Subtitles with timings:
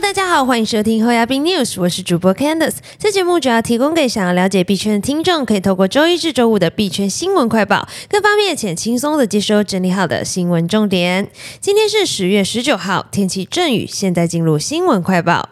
[0.00, 2.76] 大家好，欢迎收听后亚宾 news，我是主播 Candice。
[3.00, 11.28] 这节目主要提供给想要了解币圈的听众，可以透过周一至周五的币圈新闻快报，更方便且轻松的接收整理好的新闻重点。
[11.60, 13.88] 今天是十月十九号，天气阵雨。
[13.88, 15.48] 现在进入新闻快报。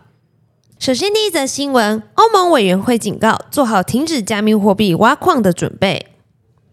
[0.79, 6.07] 首先，第一则新闻：欧盟委员会警告，做好停止加密货币挖矿的准备。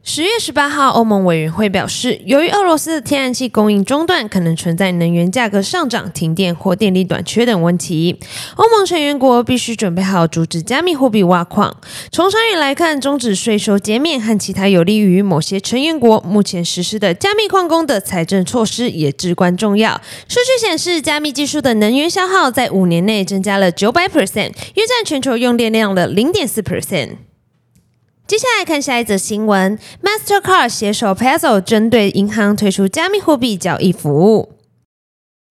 [0.06, 8.20] 十月十八号，欧盟委员会表示，由于俄罗斯的天然气供应中断，可能存在能源价格上涨、停电或电力短缺等问题。
[8.58, 11.78] 欧盟成员国必须准备好阻止加密货币挖矿。
[12.12, 20.02] 从长远来看，终止税收减免和其他有利于某些成员国目前实施的加密矿工的财政措施也至关重要。
[20.28, 27.12] 数据显示，加密技术的能源消耗在五年内增加了九百 percent，约占全球用电量的零点四 percent。
[28.26, 34.54] 接下来看下一则新闻：Mastercard 携手 Peso 针对银行推出加密货币交易服务。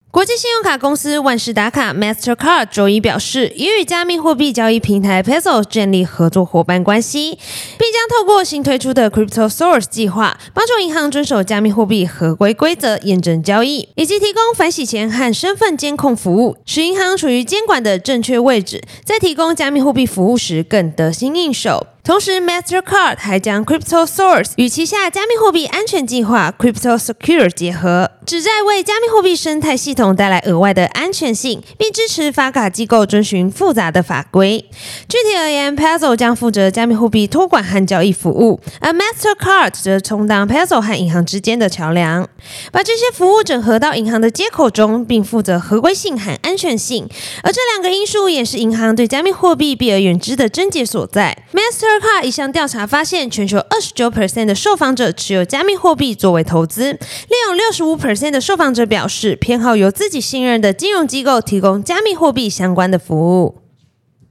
[0.09, 7.37] 国际信用卡公司万事达卡 Mastercard 周一表示，已与加密货币交易平台 Peso 建立合作伙伴关系，
[7.77, 21.87] 并将透过新推出的 Crypto Source 计划，帮助银行遵守加密货币合规规则，验证交易，以及提供反洗钱和身份监控服务，使银行处于监管的正确位置，在提供加密货币服务时更得心应手。
[22.03, 34.65] 同时，Mastercard 还将 Crypto Source 与旗下加密货币安全计划 Crypto Secure 结合，旨在为加密货币生态系统带来额外的安全性，并支持发卡机构遵循复杂的法规。
[35.07, 42.27] 具体而言，Peso 将负责加密货币托管和交易服务，而 Mastercard 则充当 Peso 和银行之间的桥梁，
[42.73, 47.07] 把这些服务整合到银行的接口中，并负责合规性和安全性。
[47.43, 51.45] 而这两个因素也是银行对加密货币避而远之的症结所在。
[51.53, 51.92] Master
[52.23, 56.97] 一项调查发现，全球二十九 percent 的受访者持有加密货币作为投资，
[57.29, 63.61] 另有六十五 percent 的受访者表示偏好由自己信任的金融机构提供加密货币相关的服务。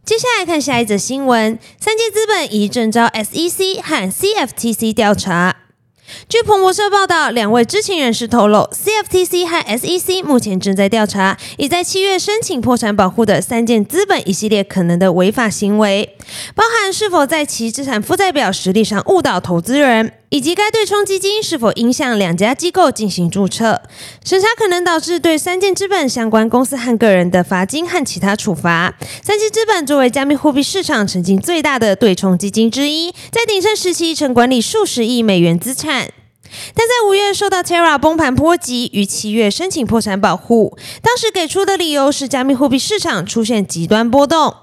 [0.05, 5.62] 接下来看下一则新闻：三界资本已正招 SEC 和 CFTC 调查。
[6.29, 16.17] 据彭博社报道，两位知情人士透露，CFTC 和 SEC 目前正在调查已在七月申请破产保护的三件资本一系列可能的违法行为，
[16.55, 20.22] 包含是否在其资产负债表实力上误导投资人。
[20.33, 23.83] 以及该对冲基金是否应向两家机构进行注册
[24.25, 28.95] 审查，可能导致对三件资本相关公司和个人的罚金和其他处罚。
[29.23, 36.09] 三件资本作为加密货币市场曾经最大的对冲基金之一，在鼎盛时期曾管理数十亿美元资产。
[36.75, 40.77] 但在五月受到 Terra 崩盘波及，于七月申请破产保护。
[41.03, 44.55] 当时给出的理由是加密货币市场出现极端波动。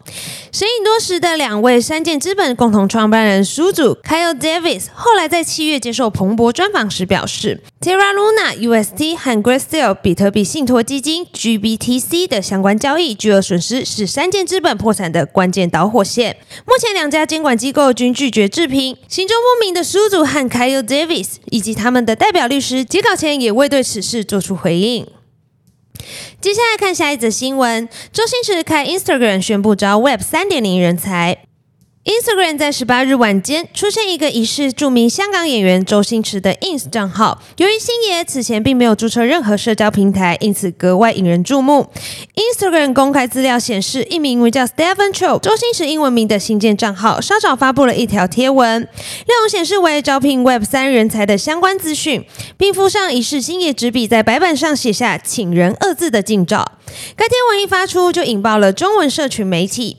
[0.51, 16.38] 神隐多时的两位三箭资本共同创办人叔祖 Kyle Davis 后来在七月接受彭博专访时表示，Terra Luna UST 和 Grayscale 比特币信托基金 GBTC 的相关交易巨额损失是三箭资本破产的关键导火线。
[16.65, 18.97] 目前两家监管机构均拒绝置评。
[19.07, 25.05] 行踪不明的叔祖和 Kyle Davis 以及他们的代表律师截稿前也未对此事做出回应。
[26.41, 31.48] 接下来看下一则新闻：周星驰开 Instagram 宣布招 Web 三点零人才。
[32.09, 37.39] Instagram 在十八日晚间出现一个疑似著名香港演员周星驰的 Ins 账号。
[37.57, 41.87] 由于星爷此前并没有注册任何社交平台，因此格外引人注目。
[42.33, 52.25] Instagram 公开资料显示，一名名叫 Stephen Chow 周星驰英文名的新建账号稍早发布了一条贴文，内容显示为招聘 Web 三人才的相关资讯，
[52.57, 56.71] 并附上疑似星爷执笔在白板上写下“请人”二字的近照。
[57.15, 59.97] 该贴文一发出，就引爆了中文社群媒体。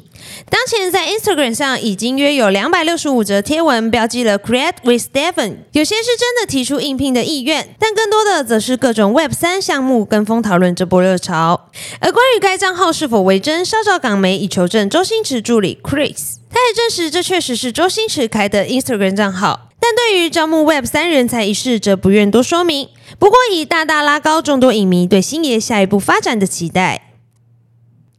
[0.48, 11.68] 当前在 Instagram 上已经约有两百六十五则贴文标记了 Create with Stephen，有些是真的提出应聘的意愿，但更多的则是各种 Web 三项目跟风讨论这波热潮。
[12.00, 19.68] 而关于该账号是否为真，稍早港媒已求证周星驰助理 Chris，他也证实这确实是周星驰开的 Instagram 账号。
[19.78, 22.88] 但对于招募 Web 三人才一事，则不愿多说明。
[23.18, 27.09] 不过，已大大拉高众多影迷对星爷下一步发展的期待。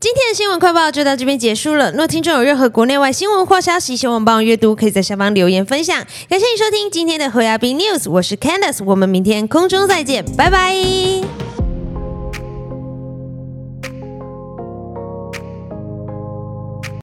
[0.01, 1.91] 今天的新闻快报就到这边结束了。
[1.91, 5.95] 若听众有任何国内外新闻或消息，希望帮我阅读，可以在下方留言分享。
[6.27, 11.20] 感谢你收听今天的侯亚斌 News，我是 Candice，我们明天空中再见，拜拜。